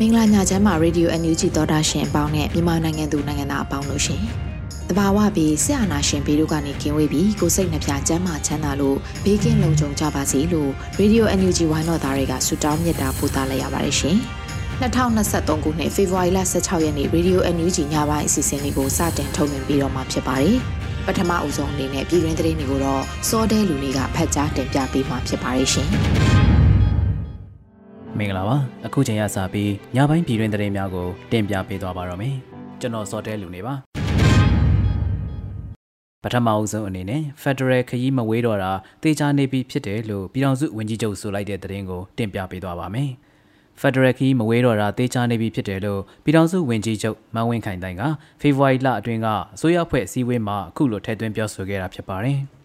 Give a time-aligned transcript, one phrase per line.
[0.00, 4.20] မင်္ဂလာညချမ်းမှာ Radio NUG သောတာရှင်အပေါင်းနဲ့မြန်မာနိုင်ငံသူနိုင်ငံသားအပေါင်းတို့ရှင်။
[4.88, 14.16] တဘာဝပြီးဆရာနာရှင်ဘေးတို့ကနေကင်းဝေးပြီးကိုစိတ်နှပြချမ်းမာချမ်းသာလို့ဘေးကင်းလုံခြုံကြပါစေလို့ Radio NUG ဝိုင်းတော်သားတွေကဆုတောင်းမြတ်တာပို့သလိုက်ရပါတယ်ရှင်။
[14.82, 20.56] 2023ခုနှစ်ဖေဖော်ဝါရီလ16ရက်နေ့ Radio NUG ညပိုင်းအစီအစဉ်လေးကိုစတင်ထုတ်လွှင့်ပြီးတော့မှာဖြစ်ပါတယ်။
[21.06, 25.90] ပထမအဦးဆုံးအနေနဲ့ပြည်တွင်းသတင်းတွေကိုတော့စောတဲလူလေးကဖတ်ကြားတင်ပြပေးမှာဖြစ်ပါတယ်ရှင်။
[28.18, 32.34] မင်္ဂလာပါအခုချိန်ရစပြီးညပိုင်းပြည်တွင်သတင်းများကိုတင်ပြပေးသွားပါတော့မယ်
[32.80, 33.74] ကျွန်တော်စောတဲလူနေပါ
[36.22, 43.10] ပထမအဦးဆုံးအနေနဲ့ Federal ခရီးမဝေးတော့တာတေချာနေပြီဖြစ်တယ်လို့ပြည်ထောင်စုဝန်ကြီးချုပ်ဆိုလိုက်တဲ့သတင်းကိုတင်ပြပေးသွားပါမယ်
[43.80, 48.02] ဖက်ဒရယ်ခီးမဝေးတော့တာတေချာနေပြီဖြစ်တယ်လို့ပြည်ထောင်စုဝန်ကြီးချုပ်မန်းဝင်းခိုင်တိုင်က
[48.40, 52.38] ဖေဖော်ဝါရီလအတွင်းကအစိုးရဖွဲ့အစည်းအဝေးမှာအခုလိုထည့်သွင်းပြောဆိုခဲ့တာဖြစ်ပါတယ်။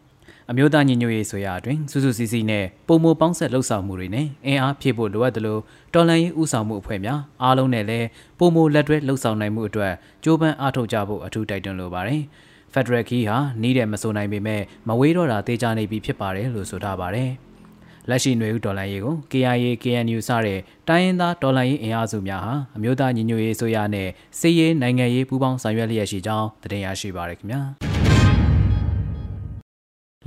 [0.52, 5.62] အမျိုးသားညီညွတ်ရေးဆိုရအတွင်းစုစုစည်းစည်းနဲ့ပုံမပေါင်းဆက်လှုပ်ဆောင်မှုတွေနဲ့အင်အားဖြည့်ဖို့လိုအပ်တယ်လို့
[5.94, 8.08] တော်လှန်ရေးဥဆောင်မှုအဖွဲ့များအားလုံးနဲ့လည်း
[8.40, 12.22] ပုံမလက်တွဲလှုပ်ဆောင်နိုင်မှုအတွက်ကြိုးပမ်းအားထုတ်ကြဖို့အထူးတိုက်တွန်းလိုပါတယ်။
[12.74, 17.30] ဖက်ဒရယ်ခီးဟာနီးတယ်မဆိုနိုင်ပေမဲ့မဝေးတော့တာတေးကြနေပြီဖြစ်ပါတယ်လို့ဆိုထားပါတယ်။
[18.10, 24.10] လက်ရှိຫນွေဦးဒေါ်လာရေးကို KIA KNU စတဲ့တိုင်းရင်းသားဒေါ်လာရေးအင်အားစုများဟာအမျိုးသားညီညွတ်ရေးဆိုရနဲ့
[24.40, 27.62] စစ်ရေးနိုင်ငံရေးပူးပေါင်းဆောင်ရွက်လျက်ရှိကြောင်းတင်ပြရရှိပါရခင်ဗျာ။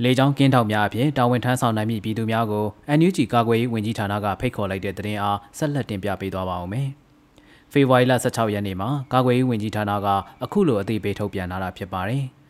[0.01, 2.65] လေကြောင်းကင်းထောက်များအဖြစ်တာဝန်ထမ်းဆောင်နိုင်မည့်ပြည်သူများကို
[2.97, 6.87] NUG ကာကွယ်ရေးဝန်ကြီးဌာနကဖိတ်ခေါ်လိုက်တဲ့သတင်းအားဆက်လက်တင်ပြပေးသွားပါဦးမယ်။
[7.71, 10.07] ဖေဖော်ဝါရီလ16ရက်နေ့မှာကာကွယ်ရေးဝန်ကြီးဌာနက
[10.43, 12.23] အခုလိုအသိပေးထုတ်ပြန်လာတာဖြစ်ပါတယ်။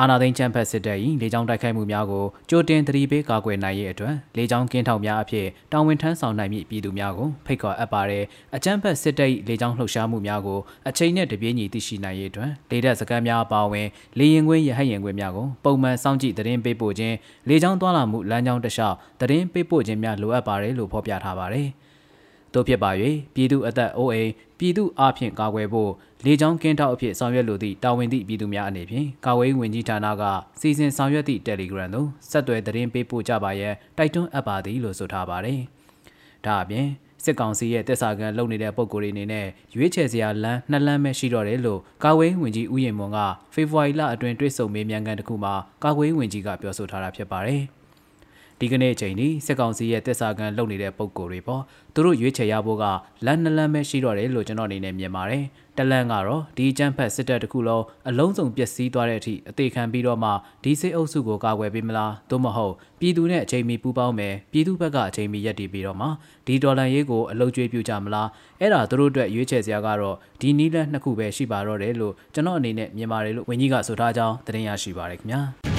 [0.00, 8.24] အာနာသိန်းချမ်းဖက်စစ်တပ်၏လေကြောင်းတိုက်ခိုက်မှုများကိုကြိုတင်သတိပေးကာကွယ်နိုင်ရေးအတွက်လေကြောင်းကင်းထောက်များအဖြစ်တာဝန်ထမ်းဆောင်နိုင်မည့်ပြည်သူများကိုဖိတ်ခေါ်အပ်ပါတဲ့
[8.56, 17.14] အကြမ်းဖက်စစ်တပ်၏လေကြောင်းလှုပ်ရှားမှုများကိုအချိန်နဲ့တပြေးညီသိရှိနိုင်ရေးအတွက်လေတပ်စခန်းများအပါအဝင်လေရင်ခွင်းရဟတ်ရင်ခွင်းများကိုပုံမှန်စောင့်ကြည့်သတင်းပေးပို့ခြင်း
[17.48, 21.68] လေကြောင်းသွားလာမှုလမ်းကြောင်းတစ်လျှောက်သတင်းပေးပို့ခြင်းများလိုအပ်ပါတယ်လို့ဖော်ပြထားပါတယ်။
[22.56, 22.90] တို့ဖြစ်ပါ၍
[23.34, 25.90] ပြည်သူအသက်အိုးအိမ်ပြည်သူအဖျင်ကာကွယ်ဖို့
[26.24, 30.22] လေကြောင်းကင်းထောက်အဖြစ်ဆောင်ရွက်လိုသည့်တာဝန်သည့်ပြည်သူများအနေဖြင့်ကာဝေးဝင်ကြီးဌာနက
[30.60, 35.60] စီစဉ်ဆောင်ရွက်သည့် Telegram သို့ဆက်သွယ်သတင်းပေးပို့ကြပါရန်တိုက်တွန်းအပ်ပါသည်လို့ဆိုထားပါတယ်။
[36.44, 36.86] ဒါအပြင်
[37.24, 43.18] စစ်ကောင်စီရဲ့တက်စာကန်လုပ်နေတဲ့ပုံကိုယ်တွေအနေနဲ့ရွေးချယ်စရာလမ်းနှစ်လမ်းပဲရှိတော့တယ်လို့ကာဝေးဝင်ကြီးဦးရင်မွန်က
[43.54, 47.62] ဖေဖော်ဝါရီလအတွင်းတွေ့ဆုံမေးမြန်းခန်းတစ်ခုမှာကာဝေးဝင်ကြီးကပြောဆိုထားတာဖြစ်ပါတယ်။
[48.60, 51.62] ဒီကနေ့အချိန်ဒီစစ်ကောင်စီရဲ့တက်စာကန်လုပ်နေတဲ့ပုံကိုယ်တွေပေါ့
[51.94, 52.84] သူတို့ရွေးချယ်ရဖို့က
[53.26, 55.44] လမ်းနှလမ်းပဲရှိတော့တယ်လို့ကျွန်တော်အနေနဲ့မြင်ပါတယ်
[55.78, 60.30] တလန်ကတော့ဒီကျန်းဖက်စစ်တပ်တစ်ခုလုံးအလုံးစုံပျက်စီးသွားတဲ့အထိအသေးခံပြီးတော့မှ
[60.64, 66.08] ဒီစစ်အုပ်စုကိုကာကွယ်ပေးမလားသို့မဟုတ်ပြည်သူနဲ့အချိန်မီပူးပေါင်းမယ်ပြည်သူဘက်ကအချိန်မီရက်တည်ပြီးတော့မှ
[66.46, 68.28] ဒီဒေါ်လာရေးကိုအလုံးကျွေးပြကြမလား
[68.60, 75.75] အဲ့ဒါသူတို့အတွက်ရွေးချယ်စရာကတော့ဒီနီးလက်နှစ်ခုပဲရှိပါတော့တယ်လို့ကျွန်တော်အနေနဲ့မြင်ပါတယ်လို့ဝန်ကြီးကဆိုထားကြောင်းသတင်းရရှိပါရခင်ဗျာ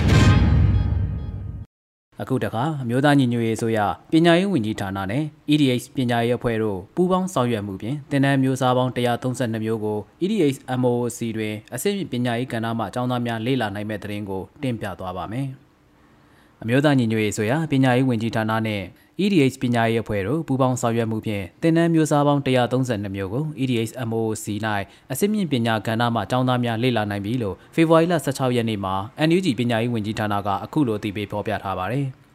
[2.21, 3.79] အခုတခါအမျိုးသားညီညွတ်ရေးဆိုရ
[4.11, 15.47] ပညာရေးဝန်ကြီးဌာနနဲ့ EDH ပညာရေးအဖွဲ့တို့ပူးပေါင်းဆောင်ရွက်မှုဖြင့်တင်နန်းမျိုးစားပေါင်း132မျိုးကို EDH MOC တွင်အစိမ့်ပညာရေးကဏ္ဍမှအကြောင်းသားများလေ့လာနိုင်မဲ့သတင်းကိုတင်ပြသွားပါမယ်။
[16.61, 18.83] အမျိုးသားညီညွတ်ရေးဆိုရပညာရေးဝန်ကြီးဌာနနဲ့
[19.23, 24.45] EDH ပညာရေးအဖွဲ့တို့ပူးပေါင်းဆောင်ရွက်မှုဖြင့်တင်နန်းမျိုးစားပေါင်း132မျိုးကို EDH MOC
[25.11, 28.95] ၌အစစ်မြင့်ပညာကဏ္ဍမှကျောင်းသားများလေ့လာနိုင်ပြီလို့ဖေဖော်ဝါရီလ16ရက်နေ့မှာ
[29.27, 32.07] NUG ပညာရေးဝန်ကြီးဌာနကအခုလိုအသိပေးဖော်ပြထားပါတယ်။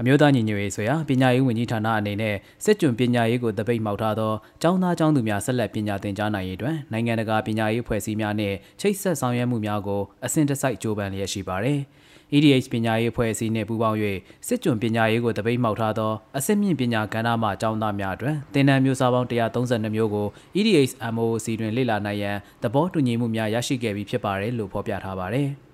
[0.00, 2.34] အမျိုးသားညီညွတ်ရေးဆိုရာပညာရေးဝန်ကြီးဌာနအနေနဲ့
[2.64, 4.32] စစ်ကြွပညာရေးကိုတပိတ်မှောက်ထားသော
[4.62, 11.80] ကျောင်းသားကျောင်းသူများဆက်လက်ပညာသင်ကြားနိုင်ရေးအတွက်နိုင်ငံတကာပညာရေးဖွဲ့စည်းများနဲ့ချိတ်ဆက်ဆောင်ရွက်မှုများကိုအစဉ်တစိုက်ကြိုးပမ်းလျက်ရှိပါတယ်။
[12.34, 13.98] EDH ပညာရေးအဖွဲ့အစည်းနှင့်ပူးပေါင်း၍
[14.46, 20.26] စစ်ကြွပညာရေးကိုတပိတ်မှောက်ထားသောအစစ်မြင့်ပညာကဏ္ဍမှကျောင်းသားများအတွက်သင်တန်းမျိုးစားပေါင်း132မျိုးကို
[20.58, 25.50] EDH MOC တွင်လေ့လာနိုင်ရန်သဘောတူညီမှုများရရှိခဲ့ပြီးဖြစ်ပါတယ်လို့ဖော်ပြထားပါတယ်။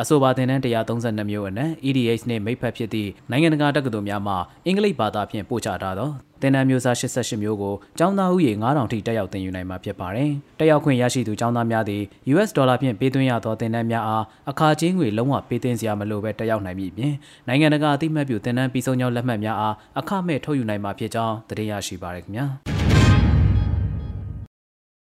[0.00, 4.34] အဆိုပါသင်တန်း132မျိုးအနက် EDH နှင့်မိတ်ဖက်ဖြစ်သည့်နိုင်ငံတကာတက္ကသိုလ်များမှ
[4.66, 6.10] အင်္ဂလိပ်ဘာသာဖြင့်ပို့ချထားသော
[6.40, 12.02] သင်တန်းမျိုးစား88မျိုးကိုကျောင်းသားဥယေ9000ထိတက်ရောက်သင်ယူနိုင်မှာဖြစ်ပါတယ်။တက်ရောက်ခွင့်ရရှိသူကျောင်းသားများသည်
[12.32, 17.14] US ဒေါ်လာဖြင့်ပေးသွင်းရသောသင်တန်းများအားအခါချင်းငွေလုံးဝပေးသွင်းစရာမလိုဘဲတက်ရောက်နိုင်မည်ပြင်
[17.48, 22.46] နိုင်ငံတကာအသိမှတ်ပြုသင်တန်းပြီးဆုံးကြောင်းလက်မှတ်များအားအခမဲ့ထုတ်ယူနိုင်မှာဖြစ်ကြောင်းသိရရှိပါရခင်ဗျာ။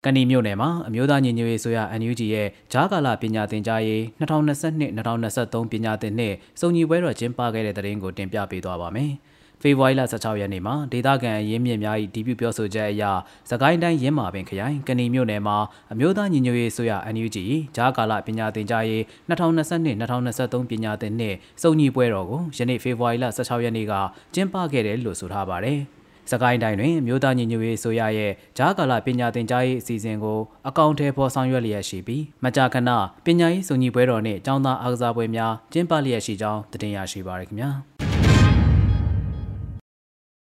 [0.06, 9.12] ကဏီမြို့နယ်မှာအမျိုးသားညီညွတ်ရေးဆိုရ NUG ရဲ့ဂျားကာလပညာသင်ကြားရေး2022-2023ပညာသင်နှစ်စုံညီပွဲတော်ကျင်းပခဲ့တဲ့တဲ့ရင်ကိုတင်ပြပေးသွားပါမယ်။
[9.62, 13.04] ဖေဖော်ဝါရီလ16ရက်နေ့မှာဒေသခံရင်းမြစ်များ၏ဒီပြုပြောဆိုချက်အရ
[13.50, 15.56] သကိုင်းတိုင်းရင်းမာပင်ခရိုင်ကဏီမြို့နယ်မှာ
[15.92, 17.36] အမျိုးသားညီညွတ်ရေးဆိုရ NUG
[17.76, 23.92] ဂျားကာလပညာသင်ကြားရေး2022-2023ပညာသင်နှစ်စုံညီပွဲတော်ကိုယနေ့ဖေဖော်ဝါရီလ16ရက်နေ့က
[24.34, 25.80] ကျင်းပခဲ့တယ်လို့ဆိုထားပါတယ်။
[26.30, 30.38] စကိုင်းတိုင်းတွင်မြို့သားညီညွတ်ရေးဆိုရရဲ့ဂျားကာလပညာသင်ကြားရေးအစီအစဉ်ကို
[30.68, 32.90] အကောင့်ထဲပေါ်ဆောင်ရွက်လျက်ရှိပြီးမကြာခဏ
[33.24, 37.70] ပညာရေးစုံညီပွဲတော်နှင့်ကျောင်းသားအားကစားပွဲများကျင်းပလျက်ရှိကြောင်းတင်ပြရရှိပါရခင်ဗျာ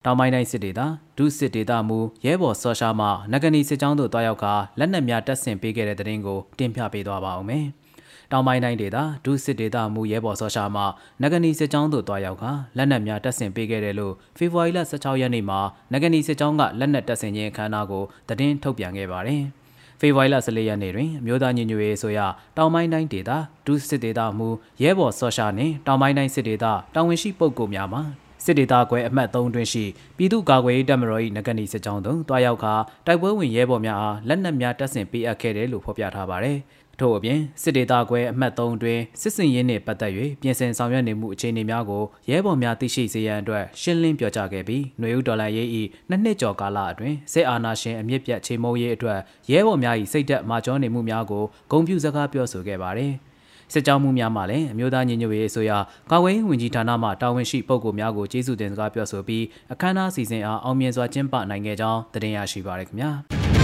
[0.05, 0.81] တောင်ပိုင်းတိုင်းစစ်ဒေသ
[1.17, 4.45] ဒုစစ်ဒေသမူရဲဘော်စောရှာမှနဂနီစစ်ကြောင်းတို့တွားရောက်က
[4.79, 7.65] လက်နက်များတပ်ဆင်ပေးခဲ့တဲ့တဲ့ရင်ကိုတင်ပြပေးသွားပါအောင်မယ်။
[8.31, 10.83] တောင်ပိုင်းတိုင်းဒေသဒုစစ်ဒေသမူရဲဘော်စောရှာမှ
[11.21, 12.45] နဂနီစစ်ကြောင်းသို့တွားရောက်က
[12.77, 15.59] လက်နက်များတပ်ဆင်ပေးခဲ့တယ်လို့ဖေဖော်ဝါရီလ16ရက်နေ့မှာ
[15.93, 19.41] နဂနီစစ်ကြောင်းကလက်နက်တပ်ဆင်ခြင်းအခမ်းအနားကိုသတင်းထုတ်ပြန်ခဲ့ပါတယ်။
[19.99, 22.19] ဖေဖော်ဝါရီလ14ရက်နေ့တွင်အမျိုးသားညီညွတ်ရေးဆိုရ
[22.57, 23.31] တောင်ပိုင်းတိုင်းဒေသ
[23.65, 24.49] ဒုစစ်ဒေသမူ
[24.83, 26.65] ရဲဘော်စောရှာနှင့်တောင်ပိုင်းတိုင်းစစ်ဒေသ
[26.95, 28.01] တာဝန်ရှိပုဂ္ဂိုလ်များမှ
[28.45, 29.83] စစ်ဒေသကွဲအမှတ်3တွင်ရှိ
[30.17, 32.73] ပြည်သူ့ကာကွယ်ရေးတပ်မတော်၏နဂနီစစ်ကြောင်းသို့တွားရောက်ခါ
[33.05, 36.57] တိုက်ပွဲဝင်ရဲဘော်များအားလက်နက်များတပ်ဆင်ပေးအပ်ခဲ့တယ်လို့ဖော်ပြထားပါတယ်။
[36.99, 40.11] ထို့အပြင်စစ်ဒေသကွဲအမှတ်3အတွင်းစစ်စင်ရေးနှင့်ပတ်သက်၍
[40.41, 45.67] ပြင်ဆင်ဆောင်ရွက်နေမှုအခြေအနေများကိုရဲဘော်များသိရှိစေရန်အတွက်ရှင်းလင်းပြောကြားခဲ့ပြီးຫນွေဦးဒေါ်လာရေး၏
[46.09, 49.19] နှစ်နှစ်ကျော်ကာလအတွင်းစစ်အာဏာရှင်အမြင့်ပြတ်ချေမှုန်းရေးအတွက်
[49.51, 53.13] ရဲဘော်များ၏စိတ်သက်မာကျောနေမှုများကိုဂုဏ်ပြုစကားပြောဆိုခဲ့ပါတယ်။
[53.73, 55.71] စစ်ကြောမှုများမှလည်းအမျိုးသားညီညွတ်ရေးအစိုးရ
[56.11, 63.11] ကာကွယ်ရေးဝန်ကြီးဌာနမှတာဝန်ရှိပုဂ္ဂိုလ်များကိုကျေးဇူးတင်စကားပြောဆိုပြီးအခမ်းအနားစီစဉ်အားအောင်မြင်စွာကျင်းပနိုင်ခဲ့ကြောင်းတင်ပြရရှိပါရခင်ဗျာ။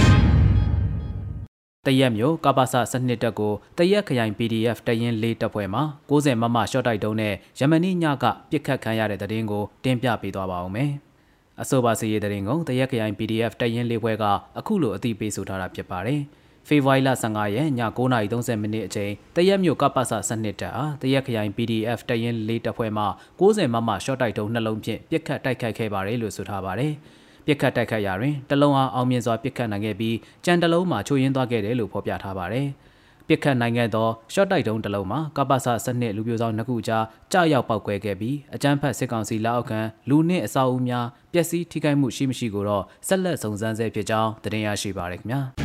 [1.87, 10.91] တရက်မျိုးကပ္ပစစနစ်တက်ကိုတရက်ခရိုင် PDF တရင်လေးတပ်ဖွဲ့မှာ60မမရှော့တိုက်တုံးနဲ့ယမနီညကပြစ်ခတ်ခံရတဲ့တရင်ကိုတင်ပြပေးသွားပါအောင်မယ်။
[11.61, 14.25] အဆိုပါစီရေးတရင်ကိုတရက်ခရိုင် PDF တရင်လေးဖွဲ့က
[14.59, 16.21] အခုလိုအသိပေးဆိုထားတာဖြစ်ပါတယ်။
[16.67, 23.05] ဖေဖော်ဝါရီလ15ရက်ည9:30မိနစ်အချိန်တရက်မြို့ကပ္ပစစနစ်တက်အားတရက်ခရိုင် PDF တရင်လေးတပ်ဖွဲ့မှ
[23.39, 26.93] 60မမရှော့တိုက်တုံးနှလုံးဖြင့်ပြစ်ခတ်တိုက်ခိုက်ခဲ့ပါတယ်လို့ဆိုထားပါတယ်။
[27.45, 32.67] ပြစ်ခတ်တိုက်ခတ်ရာတွင်တလုံးအားအောင်မြင်စွာပြစ်ခတ်နိုင်ခဲ့ပြီးကြံတလုံးမှာချိုးယင်းသွားခဲ့တယ်လို့ဖော်ပြထားပါတယ်။
[33.27, 39.79] ပြစ်ခတ်နိုင်ခဲ့သောရှော့တိုက်တုံးတလုံးမှာကပ္ပစစနစ်လူပြိုဆောင်နှစ်ခုကြားကြာရောက်ပောက်ကွဲခဲ့ပြီးအကြမ်းဖက်စစ်ကောင်စီလက်အောက်ခံ
[40.09, 45.41] လူနှင့်အဆောက်အဦများပျက်စီးထိခိုက်မှုရှိမရှိကိုတော့ဆက်လက်စုံစမ်းဆဲဖြစ်ကြောင်းတင်ရရှိပါရခင်ဗျာ။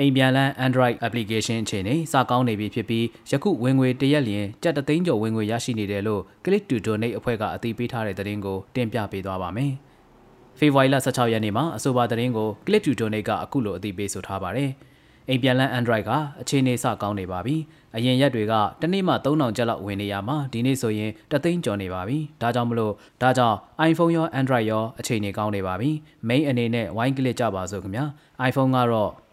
[0.00, 9.72] အိမ်ပြန်လန်း Android application အခြေအနေစကောင်းနေပြီဖြစ်ပြီးယခုဝင်ငွေတရက်လျင်ကြက်တသိန်းကျော်ဝင်ငွေရရှိနေတယ်လို့ Click to Donate အဖွဲ့ကအသိပေးထားတဲ့သတင်းကိုတင်ပြပေးသွားပါမယ်။
[10.58, 14.70] ဖေဖော်ဝါရီလ16ရက်နေ့မှာအဆိုပါသတင်းကို Click to Donate ကအခုလိုအသိပေးဆိုထားပါတယ်။
[15.28, 16.10] အိမ်ပြန်လန်း Android က
[16.40, 17.56] အခြေအနေစကောင်းနေပါပြီ။
[17.96, 22.92] အရင်ရက်တွေကတနေ့မှ3000ကျပ်လောက်ဝင်နေရမှာဒီနေ့ဆိုရင်တသိန်းကျော်နေပါပြီ။ဒါကြောင့်မလို့
[23.22, 23.58] ဒါကြောင့်
[23.90, 25.90] iPhone ရော Android ရောအခြေအနေကောင်းနေပါပြီ။
[26.28, 28.04] Main အနေနဲ့ wine click ကြပါစို့ခင်ဗျာ။
[28.48, 29.23] iPhone ကတော့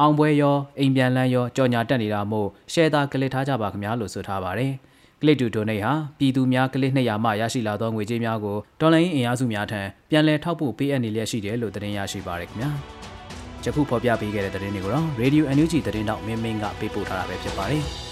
[0.00, 4.72] အောင်ပွဲရောအိမ်ပြန်လန်းရောကြော်ညာတက်နေတာမို့ရှယ်တာကလစ်ထားကြပါခင်ဗျာလို့ဆိုထားပါတယ်
[5.20, 12.70] ကလစ်တူဒိုနေဟာပြည်သူများကလစ်200မှရရှိလာသောငွေကြေးများကိုဒေါ်လာရင်းအင်အားစုများထံပြန်လည်ထောက်ပို့ပေးအပ်နေလျက်ရှိတယ်လို့သတင်းရရှိပါရခင်ဗျာ
[13.64, 18.09] ယခုဖော်ပြပေးခဲ့တဲ့သတင်းတွေကိုတော့ Radio NUG သတင်းတောက်မင်းမင်းကပေးပို့ထားတာပဲဖြစ်ပါတယ်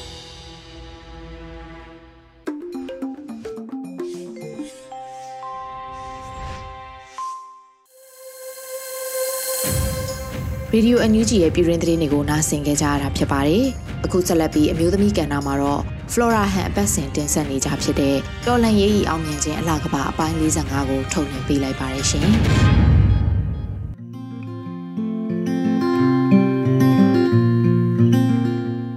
[10.75, 13.65] ရေဒီယိုအန်ယူဂျီရဲ့ပြည်တွင်းသတင်းတွေကိုနားဆင်ကြကြရတာဖြစ်ပါတယ်။
[14.05, 15.83] အခုဆက်လက်ပြီးအမျိုးသမီးကဏ္ဍမှာတော့
[16.13, 22.29] Flora Han အပတ်စဉ်တင်ဆက်နေကြဖြစ်တဲ့တော်လန်ရေးဤအောင်မြင်ခြင်းအလားကပါအပိုင်း45ကိုထုတ်လွှင့်ပေးလိုက်ပါတယ်ရှင်။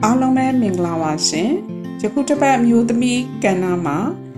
[0.03, 1.49] အားလုံးပဲမင်္ဂလာပါရှင်။
[2.01, 3.97] ယခုတစ်ပတ်အမျိုးသမီးကဏ္ဍမှာ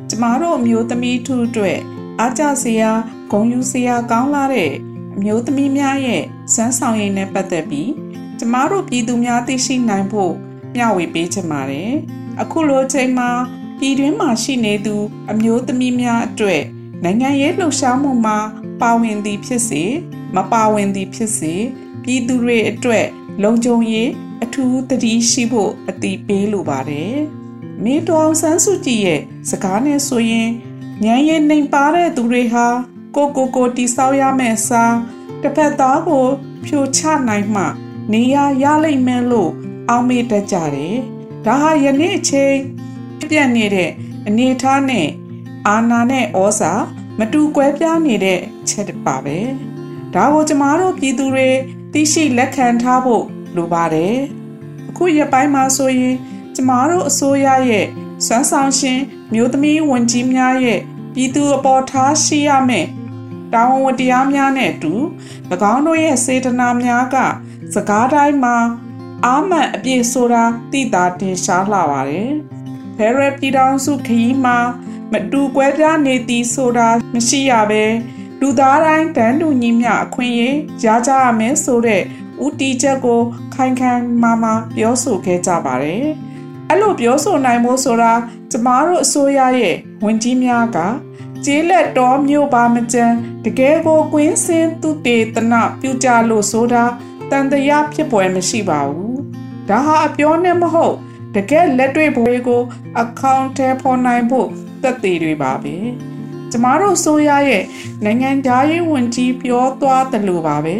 [0.09, 1.79] ကျမတို့အမျိုးသမီးထုအတွက်
[2.19, 2.91] အားကြစရာ
[3.31, 4.73] ဂုဏ်ယူစရာကောင်းလာတဲ့
[5.17, 7.91] အမျိုးသမီးများရဲ့စမ်းဆောင်ရည်နဲ့ပတ်သက်ပြီး
[8.39, 10.33] ကျမတို့ပြည်သူများသိရှိနိုင်ဖို့
[10.75, 11.91] မျှဝေပေးချင်ပါတယ်။
[12.41, 13.29] အခုလိုချိန်မှာ
[13.79, 14.95] ပြည်တွင်းမှာရှိနေသူ
[15.31, 16.61] အမျိုးသမီးများအတွက်
[17.03, 18.37] နိုင်ငံရေးလှုပ်ရှားမှုမှာ
[18.81, 19.83] ပါဝင်သည်ဖြစ်စေ
[20.35, 21.53] မပါဝင်သည်ဖြစ်စေ
[22.03, 23.05] ပြည်သူတွေအတွက်
[23.43, 24.09] လုံခြုံရေး
[24.43, 27.15] အထူးသတိရှိဖို့အတိပေးလိုပါတယ်။
[27.83, 30.49] မေတော်ဆန်းစုကြည်ရဲ့စကားနဲ့ဆိုရင်
[31.03, 32.67] ဉာဏ်ရည်နှိမ်ပါတဲ့သူတွေဟာ
[33.15, 34.97] ကိုကိုကိုတီဆောက်ရမယ့်စား
[35.41, 36.25] တစ်ဖက်သားကို
[36.65, 37.63] ဖြိုချနိုင်မှ
[38.11, 39.51] နေရရလိမ့်မယ်လို့
[39.89, 40.97] အောက်မေ့တတ်ကြတယ်
[41.45, 42.55] ဒါဟာယနေ့အချိန်
[43.29, 43.91] ပြည့်နေတဲ့
[44.27, 45.07] အနေအထားနဲ့
[45.67, 46.73] အာနာနဲ့ဩဇာ
[47.19, 48.39] မတူကွဲပြားနေတဲ့
[48.69, 49.39] ချက်ပါပဲ
[50.13, 51.49] ဒါကိုကျမတို့ပြည်သူတွေ
[51.93, 53.23] သိရှိလက်ခံထားဖို့
[53.55, 54.17] လိုပါတယ်
[54.89, 56.15] အခုရပိုင်းမှာဆိုရင်
[56.55, 57.87] ကျမတို့အစိုးရရဲ့
[58.25, 58.99] စွမ်းဆောင်ရှင်
[59.33, 60.79] မျိုးသမီးဝန်ကြီးများရဲ့
[61.13, 62.87] ပြည်သူအပေါ်ထားရှိရမယ်
[63.55, 64.93] တာဝန်ဝတရားများနဲ့အတူ၎
[65.73, 67.17] င်းတို့ရဲ့စေတနာများက
[67.73, 68.57] စကားတိုင်းမှာ
[69.25, 72.31] အာမန်အပြည့်ဆိုတာသိတာတင်ရှားလှပါတယ်
[72.97, 74.57] ဖဲရပြည်တော်စုခရီးမှာ
[75.11, 77.83] မတူကွဲပြားနေသည်ဆိုတာမရှိရပဲ
[78.41, 82.01] လူသားတိုင်းတန်းတူညီမျှအခွင့်အရေးရကြရမယ်ဆိုတဲ့
[82.45, 83.21] ဥတီချက်ကို
[83.55, 86.05] ခိုင်ခိုင်မာမာပြောဆိုခဲ့ကြပါတယ်
[86.69, 88.13] အဲ့လိုပြောဆိုနိုင်ဖို့ဆိုတာ
[88.51, 90.77] ကျမတို့အစိုးရရဲ့ဝန်ကြီးများက
[91.45, 96.83] ကျေးလက်တော်မျိုးပါမကြမ်းတကယ်ကိုကွင်းစင်းသူတေသနပြုကြလို့ဆိုတာ
[97.31, 99.19] တန်တရားဖြစ်ပွဲမရှိပါဘူး
[99.69, 100.95] ဒါဟာအပြောနဲ့မဟုတ်
[101.35, 102.61] တကယ်လက်တွေ့ဘွေကို
[103.01, 104.47] အကောင့်ထဲပေါ်နိုင်ဖို့
[104.81, 105.75] သက်သေတွေပါပဲ
[106.51, 107.63] ကျမတို့ဆိုရရဲ့
[108.03, 110.77] နိုင်ငံသားရေးဝန်ကြီးပြောသွားတယ်လို့ပါပဲ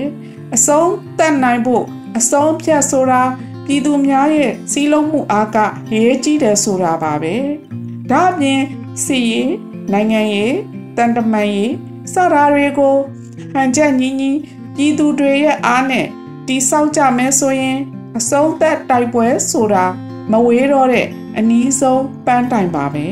[0.55, 1.83] အဆုံးတတ်နိုင်ဖို့
[2.17, 3.23] အဆုံးဖြတ်ဆိုတာ
[3.65, 5.57] ပြည်သူများရဲ့စီးလုံးမှုအားက
[5.93, 7.35] ရေးကြီးတယ်ဆိုတာပါပဲ
[8.11, 8.61] ဒါအပြင်
[9.03, 10.55] စီရေး နိုင်ငံရေး
[10.97, 11.73] တန်တမန်ရေး
[12.13, 12.95] စတာတွေကို
[13.53, 14.31] ဟန်ချက်ညီညီ
[14.75, 16.07] ပြည်သူတွေရဲ့အားနဲ့
[16.47, 17.77] တိဆောက်ကြမယ်ဆိုရင်
[18.17, 19.85] အဆုံးသက်တိုက်ပွဲဆိုတာ
[20.31, 23.07] မဝေးတော့တဲ့အနည်းဆုံးပန်းတိုင်ပါပဲ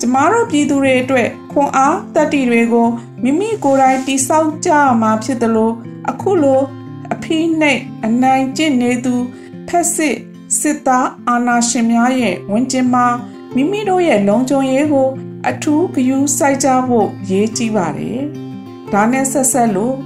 [0.00, 2.88] ကျမတို့ပြည်သူတွေအတွက်ခွန်အားတတ္တိတွေကို
[3.22, 4.70] မိမိကိုယ်တိုင်တိဆောက်ကြ
[5.02, 5.74] မှာဖြစ်တယ်လို့
[6.10, 6.60] အခုလို
[7.12, 9.14] အဖိနှိတ်အနိုင်ကျင့်နေသူ
[9.68, 10.16] ဖက်စစ်
[10.60, 13.06] စစ်သားအာဏာရှင်များရဲ့ဝန်ကျင်မှာ
[13.54, 15.08] မိမိတို့ရဲ့လုံခြုံရေးကို
[15.50, 18.20] အထူးဂရုစိုက်ကြဖို့ရေးကြီးပါတယ်။
[18.92, 19.96] ဒါနဲ့ဆက်ဆက်လို့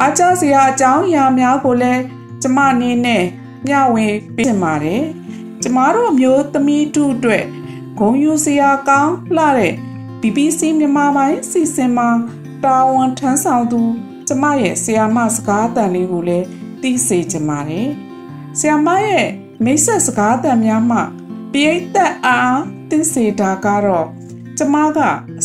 [0.00, 2.02] အားကျစရာအကြောင်းအရာများကိုလည်း
[2.42, 3.24] ကျမအနေနဲ့
[3.66, 5.02] မျှဝေပေးချင်ပါတယ်။
[5.62, 7.44] ကျမတို့မျိုးသမီးတို့အတွက်
[7.98, 9.74] ဂုံယူစရာကောင်းလှတဲ့
[10.20, 12.08] BBC မြန်မာပိုင်းစီစဉ်မှာ
[12.64, 13.80] တာဝန်ထမ်းဆောင်သူ
[14.28, 16.46] ကျမရဲ့ဆရာမစကားအတန်လေးကိုလည်း
[16.82, 17.88] သိစေချင်ပါတယ်။
[18.58, 19.26] ဆရာမရဲ့
[19.64, 20.98] မိတ်ဆက်စကားအတန်များမှ
[21.52, 22.58] ပြိသက်အား
[22.90, 24.08] သိစေတာကတော့
[24.58, 24.98] ကျမက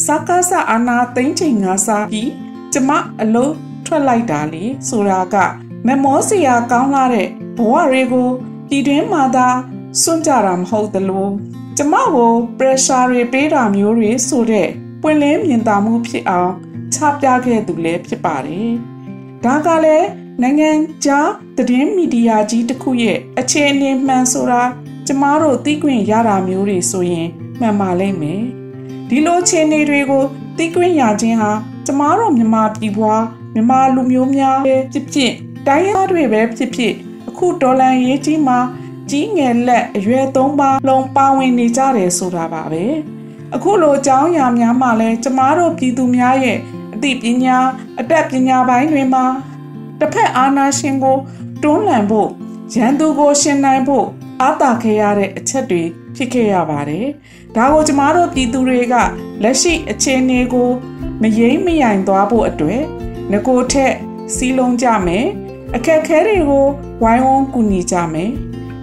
[0.05, 2.31] စကားစအာနာသိမ့်ချိန်ငါစားပြီး
[2.73, 2.91] ကျမ
[3.21, 3.53] အလုံး
[3.85, 5.35] ထွက်လိုက်တာလေဆိုတာက
[5.87, 7.27] မမောစရာကောင်းလာတဲ့
[7.57, 8.29] ဘဝတွေကို
[8.69, 9.47] ပြည်တွင်းမှာသာ
[10.01, 11.27] စွန့်ကြတာမဟုတ်သလို
[11.77, 14.69] ကျမကို pressure တွေပေးတာမျိုးတွေဆိုတဲ့
[15.01, 16.53] ပွင့်လင်းမြင်သာမှုဖြစ်အောင်
[16.93, 18.71] ချပြခဲ့သူလည်းဖြစ်ပါတယ်။
[19.43, 20.07] ဒါကလည်း
[20.41, 20.69] နိုင်ငံ
[21.03, 24.63] ခြားသတင်းမီဒီယာကြီးတစ်ခုရဲ့အခြေအနေမှန်ဆိုတာ
[25.07, 27.27] ကျမတို့သိခွင့်ရတာမျိုးတွေဆိုရင်
[27.59, 28.43] မှန်ပါလိမ့်မယ်။
[29.09, 30.23] ဒီလိုအခြေအနေတွေကို
[30.57, 31.51] သိခွင့်ရခြင်းဟာ
[31.85, 35.33] ကျမတို့မြန်မာပြည်ပွားမြန်မာလူမျိုးများပဲဖြစ်ဖြစ်
[35.67, 36.93] တိုင်းရင်းသားတွေပဲဖြစ်ဖြစ်
[37.29, 38.59] အခုဒေါ်လာရေးကြီးမှာ
[39.09, 42.83] ကြီးငယ်လက်အရွယ်သုံးပါလုံးပါဝင်နေကြတယ်ဆိုတာပါပဲ
[43.55, 46.57] အခုလိုအကြောင်းအရာများမှလည်းကျမတို့ပြည်သူများရဲ့
[46.93, 47.57] အသိပညာ
[47.99, 49.25] အတတ်ပညာပိုင်းတွေမှာ
[49.99, 51.17] တစ်ဖက်အာဏာရှင်ကို
[51.63, 52.29] တွန်းလှန်ဖို့
[52.75, 54.05] ရန်သူကိုရှင်နိုင်ဖို့
[54.41, 55.83] အားတာခဲ့ရတဲ့အချက်တွေ
[56.23, 57.07] ဖြစ်ခဲ့ရပါတယ်
[57.55, 58.95] ဒါကိုကျမတို့ပြည်သူတွေက
[59.43, 60.69] လက်ရှိအခြေအနေကို
[61.21, 62.81] မယိမ့်မယိုင်သွားဖို့အတွက်
[63.31, 63.93] ငကိုထက်
[64.35, 65.25] စီးလုံးကြမယ်
[65.75, 66.67] အခက်ခဲတွေကို
[67.03, 68.31] ဝိုင်းဝန်းကူညီကြမယ်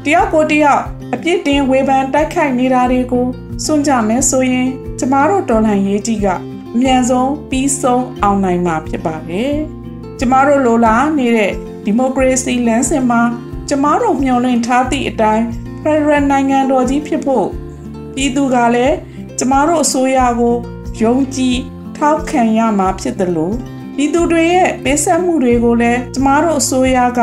[0.04, 0.82] တယောက်ကိုတယောက်
[1.14, 3.26] အပြစ်တင်ဝေဖန်တိုက်ခိုက်နေတာတွေကို
[3.64, 4.68] စွန့်ကြမယ်ဆိုရင်
[4.98, 6.26] ကျမတို့တော်လှန်ရေးကြီးက
[6.74, 9.54] အမြန်ဆုံးပြီးဆုံးအောင်နိုင်မှာဖြစ်ပါတယ်
[10.18, 11.52] ကျမတို့လိုလားနေတဲ့
[11.84, 13.22] ဒီမိုကရေစီလမ်းစဉ်မှာ
[13.68, 15.44] ကျမတို့မျှော်လင့်ထားသည့်အတိုင်း
[15.82, 17.46] ဖရရနိုင်ငံတော်ကြီးဖြစ်ဖို့
[18.14, 18.96] ပြည်သူကလည်း
[19.38, 20.56] ကျမတို့အစိုးရကို
[21.02, 21.56] ယုံကြည်
[21.96, 23.54] ထောက်ခံရမှာဖြစ်တယ်လို့
[23.96, 27.20] ပြည်သူတွေရဲ့ပေးဆက်မှုတွေကိုလည်းကျမတို့အစိုးရက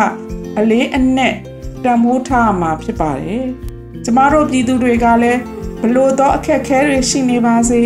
[0.58, 1.36] အလေးအနက်
[1.84, 3.46] တံမိုးထားမှာဖြစ်ပါတယ်။
[4.06, 5.40] ကျမတို့ပြည်သူတွေကလည်း
[5.82, 7.82] ဘလို့သောအခက်အခဲတွေရှိနေပါစေ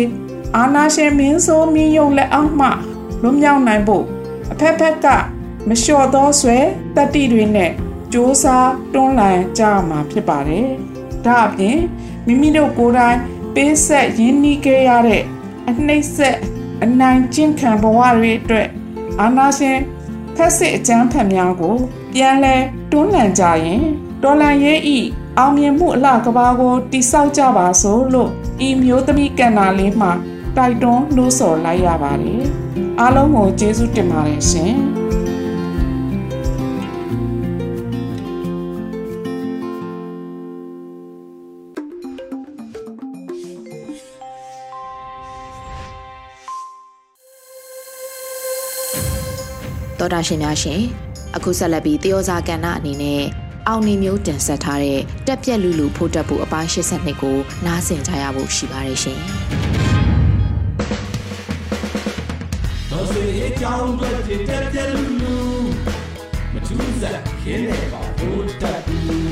[0.56, 2.68] အာနာရှင်မင်းဆိုးမင်းယုံလက်အောက်မှ
[3.22, 4.04] လွတ်မြောက်နိုင်ဖို့
[4.52, 5.06] အဖက်ဖက်က
[5.68, 6.58] မလျှော့သောဆွဲ
[6.96, 7.70] တတိတွေနဲ့
[8.12, 8.44] စ조사
[8.94, 10.68] တွန်းလှန်ကြမှာဖြစ်ပါတယ်။
[11.26, 11.78] ဒါအပြင်
[12.26, 13.18] မိမိတို့ကိုယ်တိုင်
[13.54, 15.22] ပေးဆက်ရင်းနှီးခဲ့ရတဲ့
[15.68, 16.36] အနှိမ့်ဆက်
[16.84, 18.68] အနိုင်ကျင့်ခံဘဝတွေအတွက်
[19.20, 19.78] အာနာရှင်
[20.36, 21.76] ဖက်စစ်အကြမ်းဖက်များကို
[22.14, 22.56] ပြန်လဲ
[22.90, 23.82] တွန်းလှန်ကြရင်
[24.22, 24.98] တော်လန်ရေးဤ
[25.38, 28.30] အောင်မြင်မှုအလှကဘာကိုတိဆောက်ကြပါစို့လို့
[28.66, 30.12] ဤမျိုးသမီးကန်နာလေးမှာ
[30.56, 32.42] တိုက်တွန်းလို့ဆော်လိုက်ရပါတယ်
[33.00, 35.01] အားလုံးကိုကျေးဇူးတင်ပါတယ်ရှင်
[50.02, 50.80] တော်တာရှင်များရှင်
[51.36, 53.22] အခုဆက်လက်ပြီးတယောဇာကဏ္ဍအနေနဲ့
[53.68, 59.18] အောင်နေမျိုးတင်ဆက်ထားတဲ့တက်ပြက်လူလူဖို့တက်ဖို့အပိုင်း82ကိုနားဆင်ကြရဖို့ရှိပါတယ်ရှင်။
[62.90, 64.10] တော်စေအကြောင်းတွေ
[64.48, 65.36] တက်ပြက်လူလူ
[66.52, 69.31] မထူးစားခင်းနေပါဖို့တက်ဘူး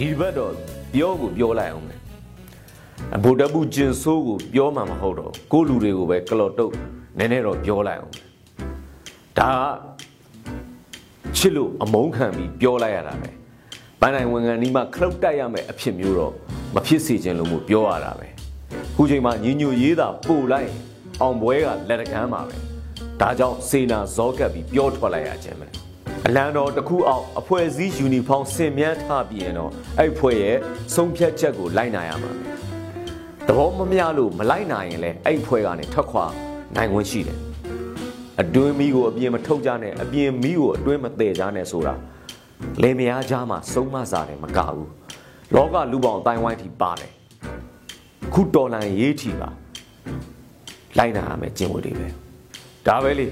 [0.00, 0.52] ဒီဘက်တော့
[0.94, 2.00] ပြောကိုပြောလိုက်အောင်မယ်
[3.24, 6.72] ဗိုလ်တပ်ဘူးကျင်ဆိုးကိုပြောမှမဟုတ်တော့ကိုလူတွေကိုပဲကလော့တုတ်
[7.18, 8.14] နည်းနည်းတော့ပြောလိုက်အောင်
[9.38, 13.30] ဒါကချစ်လို့အမုန်းခံပြီးပြောလိုက်ရတာပဲ
[14.00, 16.32] ဘန်နိုင်ဝန်ခံဒီမှာခလုတ်တက်ရမယ်အဖြစ်မျိုးတော့
[16.74, 18.28] မဖြစ်စေချင်လို့မို့ပြောရတာပဲ
[18.96, 20.70] ခုချိန်မှာညီညွတ်ရေးတာပို့လိုက်
[21.20, 22.56] အောင်ပွဲကလက်တကမ်းပါပဲ
[23.20, 25.68] ဒါကြောင့်စေနာဇောကပ်ပြီးပြောထွက်လိုက်ရခြင်းပဲ
[26.26, 30.56] အလံတော်တစ်ခုအောက်အဖွဲ့အစည်းယူနီဖောင်းဆင်မြန်းထားပြီးရင်တော့အဲ့ဖွဲ့ရဲ့
[30.94, 32.50] ဆုံးဖြတ်ချက်ကိုလိုက်နာရမှာပဲ
[33.46, 36.24] သဘောမမျှလို့မလိုက်နိုင်ရင်လည်းအဲ့ဖွဲ့ကနေထွက်ခွာ
[36.76, 37.38] နိုင်ဝင်ရှိတယ်
[38.40, 41.94] အတွင်းမီးကိုအပြင်မထုတ်ကြနဲ့အပြင်မီးကိုအတွင်းမတည်ကြနဲ့ဆိုတာ
[42.82, 44.88] လင်မယားကြားမှာစုံမစားတယ်မကဘူး
[45.54, 47.12] လောကလူပေါင်းအတိုင်းဝိုင်းထိပါတယ်
[48.32, 49.50] ခုတော်လန်ရေးထီပါ
[50.98, 52.29] လိုက်နာရမယ်ကျင့်ဝတ်တွေပဲ
[52.87, 53.27] ဒါပဲလေ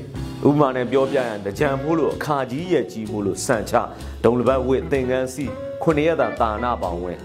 [0.47, 3.73] ဥပမာနဲ့ပြောပြရင်တကြံမို့လို့အခါကြီးရဲ့ကြီးမို့လို့စံချ
[4.23, 5.45] ဒုံလဘတ်ဝစ်သင်္ကန်းစီ
[5.83, 7.19] ခုနှစ်ရက်တာတာနာပေါင်ဝင်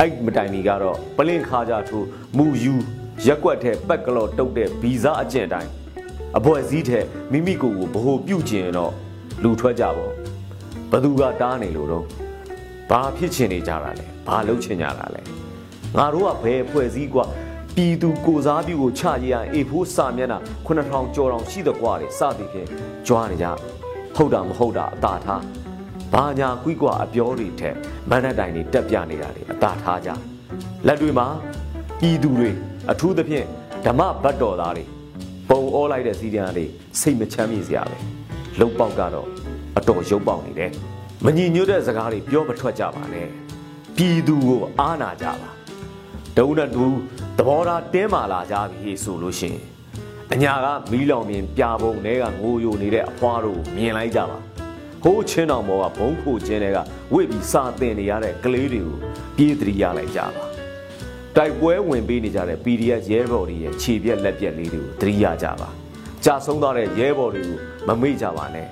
[0.00, 2.74] အဲ့မတိုင်မီကတော့ပလင့်ခါကြထိုးမူယူ
[3.26, 5.70] ရက်ွက်တဲ့ပက်ကလော်တုတ်တဲ့ဗီဇအကျင့်တိုင်း
[6.38, 8.92] အပွဲစည်းတဲ့မိမိကိုယ်ကိုဗဟိုပြုတ်ကျင်တော့
[9.42, 10.12] လူထွက်ကြပေါ့
[10.90, 12.04] ဘသူကတားနေလို့တော့
[12.90, 15.20] ဘာဖြစ်ချင်နေကြတာလဲဘာလုပ်ချင်ကြတာလဲ
[15.96, 17.26] ငါတို့ကဘယ်ဖွဲ့စည်းกว่า
[17.75, 22.67] ပြည်သူကိုစားပြုကိုချရရအေဖိုးစာမျက်နှာ9000ကျော်တောင်ရှိတဲ့ကွာလေစသည်ဖြင့်
[23.07, 23.47] ကြွားနေကြ
[24.15, 25.43] ဟုတ်တာမဟုတ်တာအသာထား
[26.13, 27.75] ဘာညာကွီးကွာအပြောတွေထက်
[28.09, 30.09] မန္တတိုင်တွေတက်ပြနေတာလေအသာထားကြ
[30.87, 31.27] လက်တွေမှာ
[31.99, 32.49] ပြည်သူတွေ
[32.91, 33.45] အထူးသဖြင့်
[33.85, 34.85] ဓမ္မဘတ်တော်သားတွေ
[35.49, 36.65] ပုံအောလိုက်တဲ့စီးပြန်တွေ
[36.99, 37.97] စိတ်မချမ်းမြေ့စရာပဲ
[38.59, 39.27] လုံပေါက်ကတော့
[39.77, 40.71] အတော်ရုပ်ပေါက်နေတယ်
[41.25, 43.27] မညီညွတ်တဲ့စကားတွေပြောမထွက်ကြပါနဲ့
[43.97, 45.49] ပြည်သူကိုအားနာကြပါ
[46.37, 46.85] ဒုံနဲ့ဒူ
[47.37, 49.61] သဘောထားတင်းမာလာကြပြီဆိုလို့ရှိရင်
[50.33, 54.37] အညာကမီးလောင်မြင်ပြပုံတွေကငိုယိုနေတဲ့အဖွားတို့မြင်လိုက်ကြပါ
[55.03, 56.79] ဟိုးချင်းတော်ဘောကဘုံဖို့ချင်းတွေက
[57.13, 58.97] ဝိပြီးစာတင်နေရတဲ့ကလေးတွေကို
[59.35, 60.43] ပြေးတရိရလိုက်ကြပါ
[61.35, 65.69] တိုက်ပွဲဝင်ပေးနေကြတဲ့ PDF ရဲဘော်တွေရဲ့ခြေပြက်လက်ပြက်လေးတွေကိုတရိရကြပါ
[66.25, 68.67] ကြာဆုံးသွားတဲ့ရဲဘော်တွေကိုမမေ့ကြပါနဲ့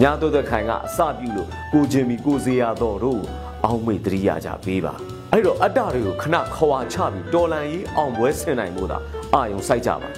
[0.00, 3.22] ညာတို့တဲ့ခိုင်ကအစပြုလို့ကိုချင်းမီကိုစေရတော်တို့
[3.64, 4.94] အောင်းမေ့တရိရကြပေးပါ
[5.36, 8.98] အဲ့တော့အတ္တတွေကိုခဏခွာချပြီးတော်လန်ရေးအောင်ပွဲဆင်နိုင်ဖို့သာ
[9.34, 10.08] အာယုံစိုက်ကြပါ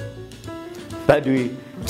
[1.09, 1.39] ဘတ်တွေ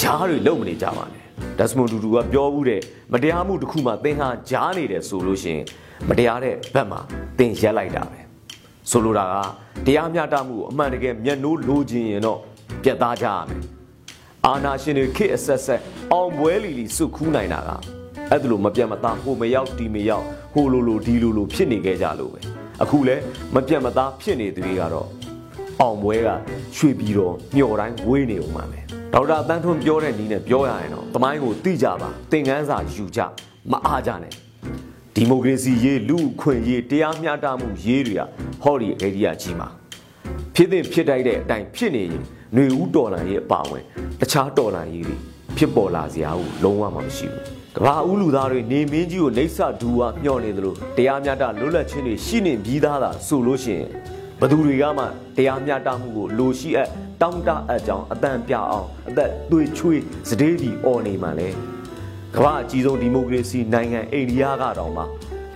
[0.00, 1.24] ဂျားတွေလုံမနေကြပါနဲ့
[1.58, 2.80] ဒက်စမွန်ဒူဒူကပြောဘူးတဲ့
[3.12, 5.64] မတရားမှုတစ်ခုမှသင်ဟာဂျားနေတယ်ဆိုလို့ရှိရင်
[6.08, 7.00] မတရားတဲ့ဘက်မှာ
[7.38, 8.20] သင်ရက်လိုက်တာပဲ
[8.90, 9.34] ဆိုလိုတာက
[9.86, 12.38] တရားမျှတမှုကိုအမှန်တကယ်မျက်နှိုးလိုချင်ရင်တော့
[12.82, 13.62] ပြတ်သားကြရမယ်
[14.46, 15.80] အာနာရှင်တွေခေအဆက်ဆက်
[16.12, 17.70] အောင်ပွဲလီလီစုခူးနိုင်တာက
[18.30, 23.16] အဲ့ဒါလိုမပြတ်မသားဟိုမရောက်ဒီမရောက်ဟိုလိုလိုဒီလိုလိုဖြစ်နေခဲ့ကြလို့ပဲ အခုလဲ
[23.54, 25.08] မပြတ်မသားဖြစ်နေသူတွေကတော့
[25.80, 26.28] အောင်ပွဲက
[26.76, 28.84] ရွှေပြီးတော့မျော်တိုင်းဝေးနေအောင်ပါမယ်
[29.14, 33.20] ဒေါက်တာတန်းထွန်းပြောတဲ့နီးနဲ့ပြောရရင်တော့တမိုင်းကိုသိကြပါသင်ခန်းစာယူကြ
[33.72, 34.32] မအားကြနဲ့
[35.14, 38.22] ဒီမိုကရေစီရေးလူခွင့်ရေးတရားမျှတမှုရေးတွေက
[38.62, 39.68] ဟောဒီအေရီယာကြီးမှာ
[40.54, 42.22] ဖြစ်တဲ့ဖြစ်တိုက်တဲ့အတိုင်းဖြစ်နေရင်
[42.54, 43.82] ຫນွေဦးတော်လန်ရေးအပါဝင်
[44.20, 45.16] တခြားတော်လန်ရေးတွေ
[45.56, 53.88] ဖြစ်ပေါ်လာစရာကိုလုံးဝမရှိဘူး ကဘာဦးလူသားတွေနေမင်းကြီးကိုနှိပ်စဒူဝါမျှော်နေသလိုတရားမျှတလွတ်လပ်ခြင်းတွေရှိနေပြီးသားသာဆိုလို့ရှိရင်
[54.40, 55.04] ဘသူတွေကမှ
[55.36, 56.88] တရားမျှတမှုကိုလိုရှိအပ်
[57.22, 61.48] တောင်းတအပ်ကြောင်းအတန်ပြအောင်အသက်သွေးချွေးစတေးဒီအော်နေမှလဲ
[62.34, 65.02] ကမ္ဘာအကြီးဆုံးဒီမိုကရေစီနိုင်ငံအိန္ဒိယကတောင်မှ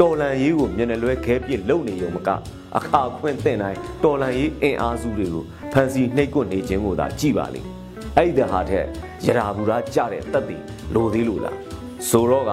[0.01, 2.29] တော်လန်ရေးကိုမျက်နှာလွဲခဲပြစ်လုပ်နေရုံမက
[2.77, 7.69] အခါခွင့်တင်တိုင်းတော်လန်ရေးအင်အားစုတွေကိုဖန်စီနှိပ်ကွနေခြင်းကိုသာကြည်ပါလိမ့်
[8.17, 8.87] အဲ့ဒီတဟာထက်
[9.27, 10.63] ရရာဘူးရာကြတဲ့တက်တည်
[10.95, 12.53] လိုသေးလို့လား ဆိုတော့က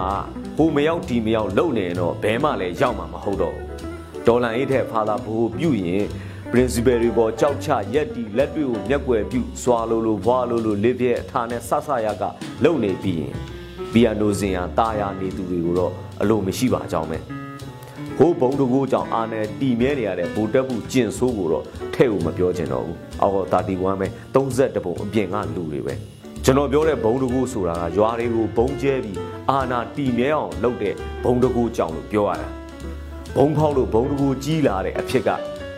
[0.57, 3.55] ဟိုမရောက်ဒီမရောက်လုံနေတော့ဘဲမှလည်းရောက်မှာမဟုတ်တော့
[4.27, 6.03] ဒေါ်လာအေးတဲ့ဖာသာဘိုးပြုတ်ရင်
[6.51, 12.23] principle တွေပေါ်ကြောက်ချရက်တီလက်တွေကိုမျက်ွယ်ပြုစွာလိုလိုဘွားလိုလိုလေးပြဲအထာနဲ့ဆဆရက
[12.63, 13.33] လုံနေပြီးရင်
[13.93, 17.17] ပီယနိုစင်ယာတာယာနေသူတွေကိုတော့အလိုမရှိပါကြောင်းပဲ
[18.17, 21.63] ဟိုးဘုံတကူကြောင့်အာနယ်တီမြဲနေရတဲ့ဘူတက်ဘူးကျင်ဆိုးကိုတော့
[21.95, 25.93] ထဲ့ကိုမပြောချင်တော့ဘူးအော်31ပဲ30ပုံအပြင်ကလူတွေပဲ
[26.45, 29.17] ကျွန်တော်ပြောတဲ့ဘုံတကူဆိုတာကရွာတွေကိုဘုံကျဲပြီး
[29.49, 32.47] အာနာတီမြဲအောင်လုပ်တဲ့ဘုံတကူကြောင့်လို့ပြောရတာ
[33.37, 35.29] ဘုံဖောက်လို့ဘုံတကူကြီးလာတဲ့အဖြစ်က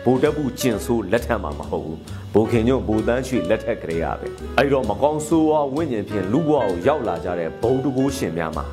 [0.04, 1.98] ဗိုလ်တပ်ဘူးကျင်ဆိုးလက်ထက်မှာမဟုတ်ဘူး
[2.34, 8.64] ဘိုခင်ညွန့်ဘူတန်းရွှေလက်ထက်ကလေးရပဲအဲ့တော့မကောင်းဆိုးဝါဝိညာဉ်ဖြင့်လူဘဝကိုရောက်လာကြတဲ့ဘုံတကူရှင်များမှာ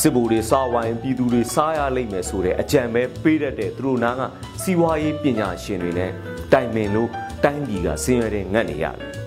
[0.00, 4.22] စစ်ဘူတွေစားဝိုင်းပြည်သူတွေစားရလိမ့်မယ်ဆိုတဲ့အကြံပဲပေးတတ်တဲ့သူတို့နားက
[4.62, 6.10] စီးပွားရေးပညာရှင်တွေနဲ့
[6.52, 7.08] တိုင်ပင်လို့
[7.44, 9.25] တိုင်းပြည်ကဆင်းရဲတဲ့ငတ်နေရတယ်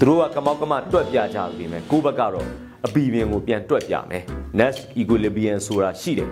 [0.00, 2.46] သူတို့ကကမောက်ကမတွက်ပြကြပြီမယ်ကိုဘက်ကတော့
[2.86, 4.22] အပီပင်ကိုပြန်တွက်ပြမယ်
[4.60, 6.30] next equilibrium ဆိုတာရှိတယ်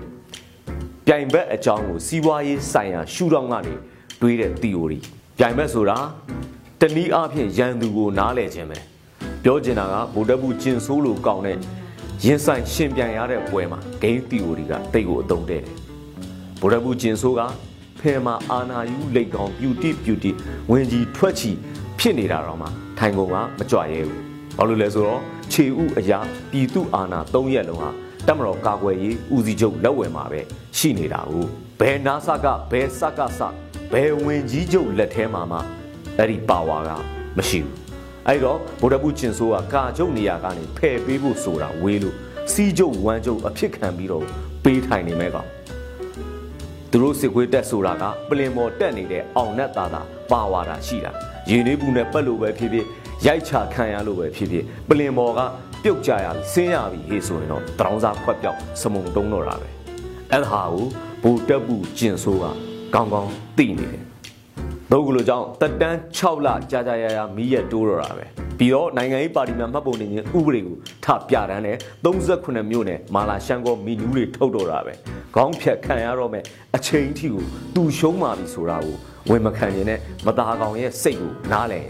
[1.06, 3.74] ပြိုင်ဘက်အကြောင်းကိုစီးပွားရေးဆိုင်ရာရှုထောင့်ကနေ
[4.20, 4.98] တွေးတဲ့ theory
[5.38, 5.98] ပြိုင်ဘက်ဆိုတာ
[6.80, 8.78] တနည်းအားဖြင့်ရန်သူကိုနားလည်ခြင်းပဲ
[9.44, 11.56] ပြောချင်တာကဗိုလ်တပ်ဘူးကျင်ဆိုးလိုကောင်းတဲ့
[12.24, 15.74] ရင်ဆိုင်ရှင်ပြန်ရတဲ့ပွဲမှာ game theory ကတိတ်ကိုအသုံးတဲ့တယ်
[16.60, 17.40] ဗိုလ်တပ်ဘူးကျင်ဆိုးက
[18.00, 20.30] ဖယ်မှာအာနာယူလိတ်ကောင် beauty beauty
[20.70, 21.52] ဝင်ကြီးထွက်ချီ
[21.98, 24.20] ဖြစ်နေတာတော့မှထိုင်ကုန်ကမကြွရဲဘူး
[24.56, 25.20] ဘာလို့လဲဆိုတော့
[25.52, 26.18] ခြေဥအရာ
[26.50, 27.90] ပြည်သူအာဏာ၃ရက်လုံးဟာ
[28.26, 30.40] တက်မတော်ကာကွယ်ရေးဦးစီးချုပ်လက်ဝယ်မှာပဲ
[30.78, 31.44] ရှိနေတာကို
[31.80, 33.40] ဘယ်နာဆကဘယ်စကစ
[33.92, 35.58] ဘယ်ဝင်ကြီးချုပ်လက်ထဲမှာမှ
[36.18, 36.90] အဲ့ဒီပါဝါက
[37.36, 37.74] မရှိဘူး
[38.26, 42.16] အဲ့တော့ဗိုလ်တပ်ဘူးကျင်ဆိုးကကာချုပ်နေရာကနေဖယ်ပေးဖို့ဆိုတာဝေးလို့
[42.52, 44.24] စီးချုပ်ဝမ်းချုပ်အဖြစ်ခံပြီးတော့
[44.64, 45.48] ပေးထိုင်နေမဲ့ကောင်
[46.90, 51.12] သူတို့စစ်ခွေးတက်ဆိုတာကပလင်မော်တက်နေတဲ့အောင်နဲ့သားသားပါဝါတာရှိတာ
[51.50, 52.86] ရေနေဘူးနဲ့ပတ်လို့ပဲဖြစ်ဖြစ်
[53.26, 55.40] ရိုက်ချခံရလို့ပဲဖြစ်ဖြစ်ပလင်မော်က
[55.82, 59.68] ပြုတ်ကြရပြီဆင်းရပြီဟေးဆိုရင်တော့တရောင်းစားခွက်ပြောက်စမုံတုံးတော့တာပဲ
[60.32, 60.84] အဲ့ဒါကို
[61.22, 62.44] ဘူတက်ဘူးကျင်ဆိုးက
[62.94, 64.02] ကောင်းကောင်းသိနေတယ်
[64.92, 68.24] တို့ကလို့ကြောင့်တက်တန်း6လကြာကြာရရမီးရတိုးတော့တာပဲ
[68.58, 74.92] ပြီးတော့နိုင်ငံရေးပါတီများမှတ်ပုံနေခြင်းဥပဒေကိုထပြတန်းတဲ့38မြို့နယ်မာလာရှန်ကောမီနူးတွေထုတ်တော့တာပဲ
[75.34, 76.44] ခေါင်းဖြတ်ခံရတော့မယ်
[76.76, 78.96] အချိန်ထိကိုသူရှုံးပါပြီဆိုတာကို
[79.30, 81.88] ဝင်မခံရင်နဲ့မသားကောင်ရဲ့စိတ်ကိုနားလည်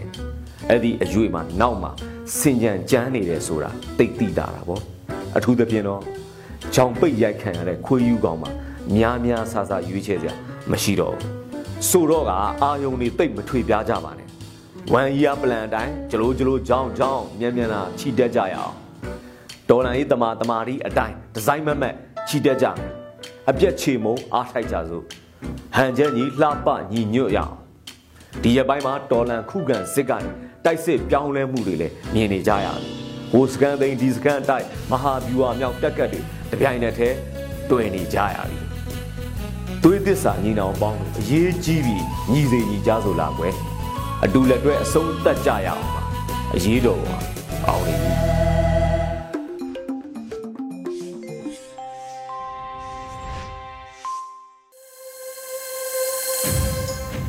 [0.69, 1.91] အဲ့ဒီအရွေမှာနောက်မှာ
[2.37, 4.81] စင်ကြံကြမ်းနေတယ်ဆိုတာသိသိတာတာပေါ့
[5.37, 6.01] အထူးသဖြင့်တော့
[6.75, 8.51] ကြောင်ပိတ်ရိုက်ခံရတဲ့ခွေးယူကောင်မှာ
[8.95, 10.33] များများဆဆရွေးချယ်စရာ
[10.71, 11.31] မရှိတော့ဘူး
[11.89, 12.31] ဆိုတော့က
[12.63, 14.27] အာယုံတွေတိတ်မထွေပြားကြပါနဲ့
[14.93, 18.75] ဝန်ရီယာပလန်အတိုင်းဂျလိုဂျလိုကြောင်းကြောင်းမြန်မြန်လာခြိတက်ကြရအောင်
[19.69, 21.95] ဒေါ်လာရေးတမာတမာဒီအတိုင်းဒီဇိုင်းမက်မက်
[22.27, 22.91] ခြိတက်ကြမယ်
[23.49, 25.03] အပြက်ချေမုံအားထိုက်ကြစို့
[25.75, 27.53] ဟန်ချက်ကြီးလှပညီညွတ်ရအောင်
[28.43, 30.29] ဒီရပိုင်းမှာဒေါ်လန်ခုခံစစ်ကနေ
[30.65, 32.79] တိုက်စစ်ပြောင်းလဲမှုတွေလည်းမြင်နေကြရတယ်
[33.31, 36.21] ဟိုစကန်သိန်းဒီစကန်တိုက်မဟာဗျူဟာမြောက်တက်ကတ်တွေ
[36.51, 37.15] တပြိုင်နက်တည်း
[37.69, 38.59] တွင်နေကြရပြီ
[39.83, 43.55] သွေးသစ္စာညီနောင်ပေါင်းအရေးကြီးပြီးညီစေညီကြဆိုလာကွယ်
[44.23, 46.01] အတူလက်တွဲအဆုံးသတ်ကြရအောင်ပါ
[46.55, 47.17] အရေးတော်ပါ
[47.67, 48.46] အောင်နေပြီ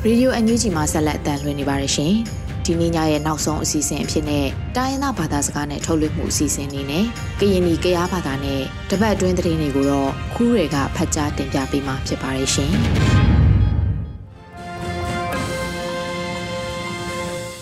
[0.04, 2.14] ရေဒီယိုအန်ယူဂျီမှာဆက်လက်အသံလွှင့်နေပါတယ်ရှင်။
[2.64, 7.04] ဒီနေ့ညရဲ့နောက်ဆုံးအစီအစဉ်အဖြစ်နဲ့တိုင်းရင်းသားဘာသာစကားနဲ့ထုတ်လွှင့်မှုအစီအစဉ်နေနဲ့
[7.40, 12.72] ကရင်နီကရားဘာသာနဲ့တပတ်အတွင်းသတင်းတွေကိုတော့ခူးတွေကဖတ်ကြားတင်ပြပေးမှာဖြစ်ပါတယ်ရှင်။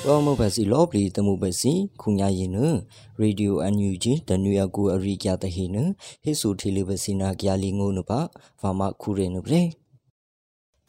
[0.05, 1.73] တော့မဘစီလောပလီတမှုဘစီ
[2.03, 2.59] ခုညာရင်န
[3.21, 5.77] ရေဒီယိုအန်ယူဂျီတနွေအကူအရိကြတဟိန
[6.25, 8.21] ဟိဆူထီလီဘစီနာကြလီငုံနပါ
[8.61, 9.63] ဖာမခုရေနပရေ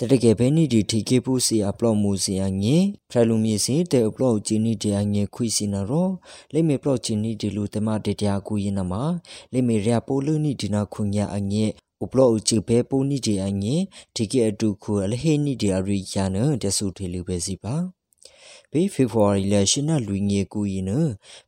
[0.02, 2.78] တတကယ်ပဲနီဒီထီကေပူစီအပလော့မူစီအငေ
[3.10, 6.10] ဖရလူမီစီတေအပလော့ဂျီနီတေအငေခွီစီနာရော
[6.54, 8.94] လေမေပလော့ဂျီနီဒီလူတမတေတယာကူရင်နမ
[9.54, 11.66] လေမေရပိုလူနီဒီနာခုညာအငေ
[12.04, 13.76] ဥပလော့ချဘေပူနီဒီအငေ
[14.16, 17.76] ဒီကေအတူခုအလဟေနီဒီအရိယာနတဆူထီလီဘစီပါ
[18.72, 20.92] ပေဖေဖော်ဝါရီလရှင်းနလူငေကူရင်န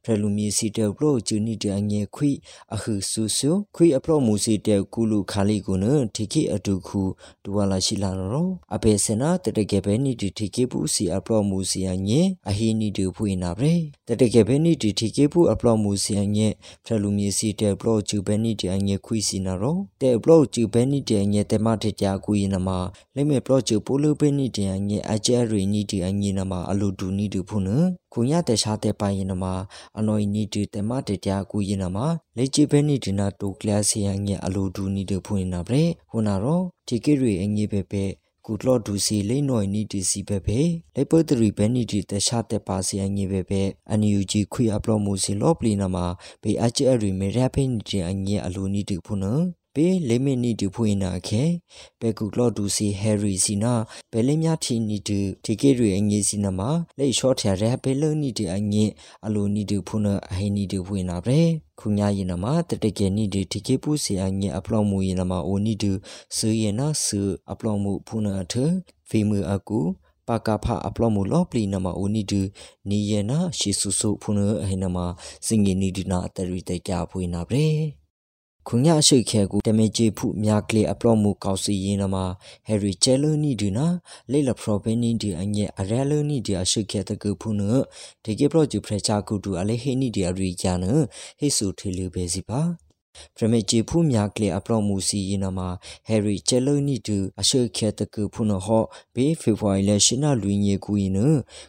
[0.04, 2.32] ဖရလူမီစီတေဘလောဂျူနီတေအငေခွိ
[2.74, 7.02] အခုဆူဆူခွိအပလောမူစီတေကူလူခါလီကုနတိကိအတုခု
[7.44, 13.76] ဒူဝလာရှိလာရောအပေစနာတတကေပဲနီတီတိကိပူစီအပလောမူစီအငေအဟီနီတူဖွေနာဗရေ
[14.08, 16.48] တတကေပဲနီတီတိကိပူအပလောမူစီအငေ
[16.86, 22.70] ဖရလူမီစီတေဘလောဂျူပဲနီတေအငေခွိစီနာရောတေဘလောဂျူပဲနီတေအငေတေမတေတယာကူရင်နမ
[23.16, 27.70] လိမေဘလောဂျူပိုလူပဲနီတေအငေအကျဲရီနီတေအငေနမအလူဒူနီတူဖုန
[28.14, 29.46] ခုညတဲ့ရှာတဲ့ပိုင်ရင်နမ
[29.98, 31.98] အနော်နီတူတမတတကူရင်နမ
[32.38, 38.04] လေချိပဲနီဒီနာတိုကလစီယငယ်အလိုဒူနီတူဖွင့်နာဗရေဟိုနာရောတီကေရီအငေပဲပဲ
[38.46, 40.60] ကုတလော့ဒူစီလိမ့်နော်နီတီစီပဲပဲ
[40.96, 46.06] လေပတ်တရီပဲနီတီတရှာတဲ့ပါစီအငေပဲပဲအန်ယူဂျီခွေအပလော့မိုစီလော့ပလီနာမှာ
[46.44, 49.26] ဘေအချအရီမေရဖိနီတီအငေအလိုနီတူဖုန
[49.80, 51.44] ပေလေမီနီတူဖွေနာခဲ
[52.00, 53.74] ပေကူကလော့ဒူစီဟယ်ရီစီနာ
[54.12, 58.90] ဘယ်လင်းများထီနီတူဒီကေရီအငေးစီနာမှာလေရှော့ထရရပေလုံနီတူအငေး
[59.26, 61.44] အလိုနီတူဖုနာအဟိနီတူဖွေနာဗရေ
[61.80, 65.92] ခုညာရင်နမှာတတကေနီဒီဒီကေပူစီအငေးအပလောင်မူရင်နမှာအိုနီတူ
[66.36, 68.56] ဆူရင်နာဆူအပလောင်မူဖုနာအထ
[69.10, 69.80] ဖီမူအကူ
[70.28, 72.42] ပါကဖအပလောမူလောပလီနမအိုနီဒူ
[72.90, 74.98] နီယနာရှီဆူဆူဖုနအဟိနမ
[75.46, 77.99] စင်ငီနီဒီနာအတရီတေကြဖွေနာဗရေ
[78.72, 82.26] ခုညရှိခဲကူတမေဂျေဖုမြာကလေအပလော့မှုကောက်စီရင်နမှာ
[82.68, 83.88] ဟယ်ရီချဲလိုနီဒီနာ
[84.32, 87.62] လေလပရိုဘင်းနီဒီအငဲအရဲလိုနီဒီအရှိခဲတကူဖုန
[88.24, 90.86] ဒီကေပရောဂျူဖရချာကူတူအလေဟေနီဒီအရီယာန
[91.40, 92.89] ဟေဆူထီလူဘေစီပါ
[93.36, 95.70] ပရမေဂျီဖူမြကလေအပလောမူစီယနာမှာ
[96.08, 98.84] ဟယ်ရီချဲလိုနီတူအရှိခဲတကူဖုနဟော
[99.16, 101.20] ဘေးဖေဖော်ဝါရီလရှနာလူညေကူယန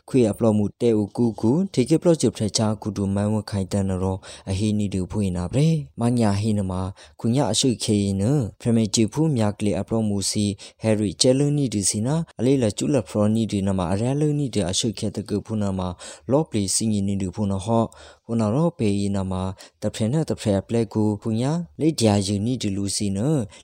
[0.08, 4.16] ခွေအပလောမူတဲဦးကူကူထေကေပလော့ချဖရချာကူတူမန်ဝခိုင်တန်ရော
[4.50, 5.68] အဟီနီတူဖွေနာဗရေ
[6.00, 6.80] မညာဟီနမှာ
[7.20, 8.24] ခွညာအရှိခဲယန
[8.60, 10.44] ပရမေဂျီဖူမြကလေအပလောမူစီ
[10.82, 15.88] ဟယ်ရီချဲလိုနီတူစီနာအလေးလကျူလဖရောနီဒီနမှာအရလိုနီတူအရှိခဲတကူဖုနမှာ
[16.30, 17.84] လော့ပလီစင်ယနီတူဖုနဟော
[18.30, 19.42] ဟိုနာရောပေယနာမှာ
[19.82, 23.18] တဖရနဲ့တဖရပလက်ကိုခွညာလေတရာယူနီဒီလူစီန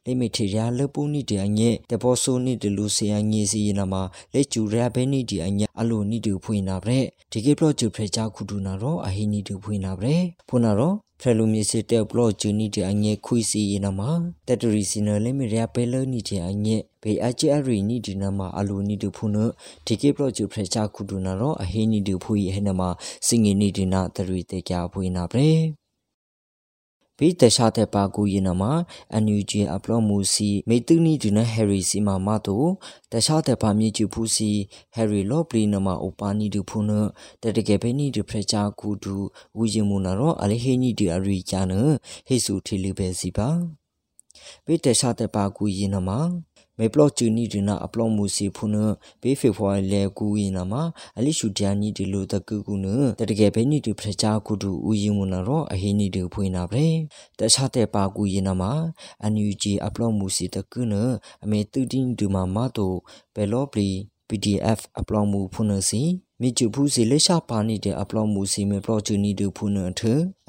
[0.05, 4.03] လေမီထေရလပူနီဒီအညက်တဘောဆိုနီဒီလူစီအငေစီယနာမှာ
[4.35, 14.11] လေကျူရဘဲနီဒီအညက်အလိုနီဒီဖွေနာဗရက်ဒီကေပလော့ကျူဖရချာခုဒူနာရောအဟီနီဒီဖွေနာဗရက်ဖုနာရော ဖရလူမီစစ်တဲ့ဘလော့ဂျူနီတဲ့အငဲခွီစီယနမှာ
[14.47, 19.37] တက်တရီစီနလေမီရပဲလနီတဲ့အငဲဘေအချအရီနီဒီနမှာအလူနီတူဖုန
[19.87, 22.89] ဒီကေဘလော့ဂျူဖရချာခုဒူနာရောအဟီနီတူဖူယဟနမှာ
[23.27, 25.86] စင်ငီနီဒီနာတရီတေကြဖွေနာဗရ
[27.17, 28.73] က်ဘီတခြားတဲ့ပါကူရင်နမှာ
[29.13, 32.65] အန်ယူဂျီအပလော့မူစီမေတူနီဒီနဟယ်ရီစီမာမတို
[33.13, 34.51] တခြားတဲ့ပါမြေကျူဖူစီ
[34.95, 36.91] ဟယ်ရီလော့ပလီနမှာအိုပါနီဒူဖုန
[37.43, 39.15] တတကယ်ပဲနီဒီဖရချာကူဒူ
[39.59, 41.73] ဝီယမူနာရောအလေဟေနီဒီအရီချာန
[42.27, 43.49] ဟေဆူထီလီပဲစီပါ
[44.67, 46.21] ဘီတခြားတဲ့ပါကူရင်နမှာ
[46.79, 48.77] မေပလော့ချူနီဒီနာအပလော့မူစီဖုန
[49.23, 50.83] ဘေးဖေဖွာလေကူယနာမှာ
[51.19, 52.87] အလိရှူတယာနီဒီလိုတကူကူန
[53.19, 56.91] တတကယ်ပဲနီဒီဖရချာကူဒူဦးယီမနာရောအဟိနီဒီဖွေနာဗရေ
[57.39, 58.73] တခြားတဲ့ပါကူယနာမှာ
[59.23, 60.95] အန်ယူဂျီအပလော့မူစီတကူန
[61.45, 62.95] အမေတူတင်းဒူမာမတို
[63.35, 63.91] ဘယ်လော့ပလီ
[64.29, 66.03] PDF အပလော့မူဖုနစီ
[66.41, 70.01] မိကျဖူးစီလက်ရှာပါနေတဲ့အပလော့မူစီမေပလော့ချူနီဒူဖုနထ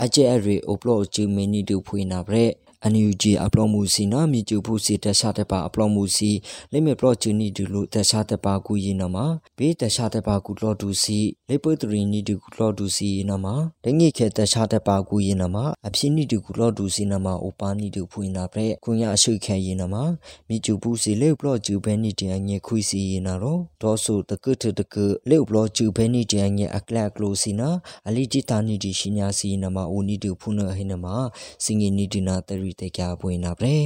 [0.03, 2.45] အကျဲအရေအပလော့ချူမီနီဒူဖွေနာဗရေ
[2.91, 6.32] NUG အပလောမှုစီနာမြကျူဖို့စီတခြားတဲ့ပါအပလောမှုစီ
[6.71, 9.26] လိမေပလော့ချူနီဒူလို့တခြားတဲ့ပါကူရင်နမှာ
[9.58, 11.19] ဘေးတခြားတဲ့ပါကူလော့ဒူစီ
[11.50, 20.04] လေပွေတရီနီဒူလော့ဒူစီနမှာဒငိခဲတခြားတဲ့ပါကူရင်နမှာအဖြစ်နီဒူလော့ဒူစီနမှာအိုပါနီဒူဖွင့်နာပြဲခွန်ရအရှိခဲရင်နမှာ
[20.47, 24.95] မြကျူဖို့စီလေပလော့ချူဘဲနီတန်ငယ်ခွီစီရင်နာတော့ဒေါ်ဆိုတကထတက
[25.30, 27.69] လေပလော့ချူဘဲနီတန်ငယ်အကလကလိုစီနာ
[28.08, 31.15] အလီတီတာနီဒီရှိညာစီနမှာအိုနီဒူဖုန်ဟိနမှာ
[31.63, 33.79] စင်ငီနီဒီနာတရီတေကြပွင့်နာပရေ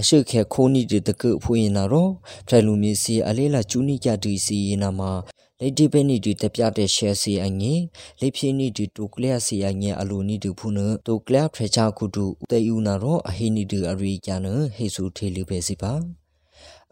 [0.00, 2.10] အရှိခဲခိုးနီတကဖွင့်နာတော့
[2.46, 5.12] ဖရလူမီစီအလေးလာကျူနီကြတီစီနာမှာ
[5.60, 7.74] လေဒီပဲနီဒီတပြတဲ့ share စီအငေ
[8.20, 15.92] လေဖြင်းနီဒီတိုကလျာစီအငေအလိုနီဒီဖုနတိုကလျာဖရချာကုတုတေယူနာတော့အဟိနီဒီအရိကျနဟေဆူထေလူပဲစီပါ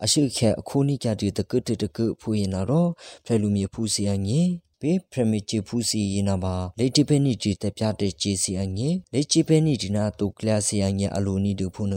[0.04, 2.90] အရှိခဲအခုနီကြတီတကတတကဖွင့်နာတော့
[3.24, 4.40] ဖရလူမီဖူစီအငေ
[4.83, 11.95] ပေပရမီချီဖူစီယနာပါလေတိပဲနီတီတပြတဲ့ဂျီစီအငေလေချီပဲနီဒီနာတိုကလစီအငေအလိုနီဒူဖုန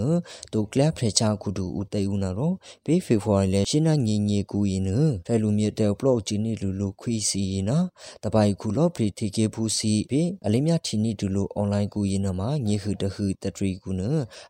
[0.54, 2.52] တိုကလဖရချာကုဒူဦးတေဦးနာရော
[2.86, 4.90] ပေဖေဖော်ဝါရီလေရှင်းနာငီငီကူယန
[5.26, 7.78] ဖဲလူမြေတဲပလော့ဂျီနီလူလူခွီစီယနာ
[8.24, 14.02] တပိုင်ခုလောပရီတီကေဖူစီပေအလေးမြထီနီဒူလိုအွန်လိုင်းကူယနာမှာညေခုတခုတထရီကူန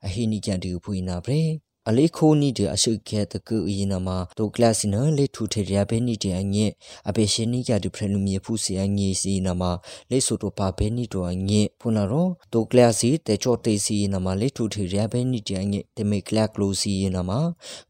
[0.06, 1.43] အဟိနီကန်တူဖွေနာပရေ
[1.89, 6.71] အလေးခိုးနီတဲ့အရှိခဲတကူအရင်မှာတိုကလစနလေထူထေရဘဲနီတဲ့အငဲ့
[7.10, 9.71] အပေရှင်နီကဒူဖရလူမီဖူစီအငေစီနမှာ
[10.12, 17.39] လေဆိုတော့ပါဘဲနီတော့အငဲ့ဖုနာရောတိုကလစီတေချောတေစီနမှာလေထူထေရဘဲနီတဲ့အငဲ့တမေကလကလိုစီနမှာ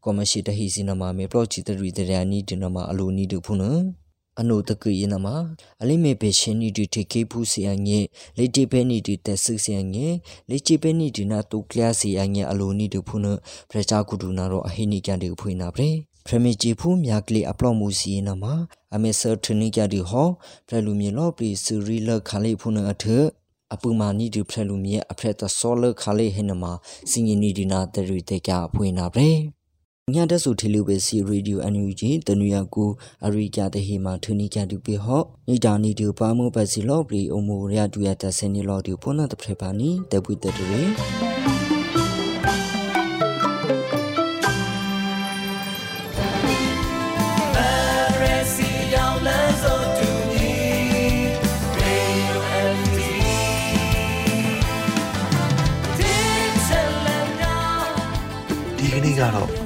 [0.04, 3.70] ကောမရှိတဟီစီနမှာမေပလော့ချီတရီတရနီဒီနမှာအလိုနီဒူဖုနာ
[4.40, 5.26] အနုတကယနမ
[5.82, 8.00] အလိမေပေရှင်နီဒီတေကေဖူစီအငေ
[8.38, 10.06] လေတီပဲနီဒီတက်ဆစီအငေ
[10.50, 13.26] လေချီပဲနီဒီနာတုကလျာစီအငေအလိုနီဒဖုန
[13.70, 15.90] ပရချာကုဒူနာရောအဟိနီကန်ဒီဖွေနာပရေ
[16.26, 18.44] ဖရမီဂျီဖူမြာကလီအပလော့မူစီနမ
[18.94, 20.28] အမေဆာထနီကြဒီဟော
[20.66, 23.04] ဖရလူမီလော့ပရီစရီလခါလေးဖုနအထ
[23.74, 26.64] အပူမာနီဒီဖရလူမီအဖရက်တဆောလခါလေးဟိနမ
[27.10, 29.32] စင်နီဒီနာတရီတေကြဖွေနာပရေ
[30.14, 32.90] ညတဆုထေလူပဲစီရေဒီယိုအန်ယူဂျီတနူယာကို
[33.26, 40.82] အရိကြတဲ့ဟေမာထနီကြတူပေဟော့နီတာနီတူပါမဘစီလော့ပရီအမိုရတူရတဆနေလော့ဒီဖုန်နာတဖရပါနီတပွိတတရေ
[58.78, 59.46] ဒီကနေ့ကတော